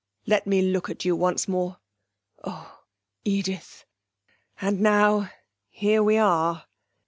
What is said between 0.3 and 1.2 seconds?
me look at you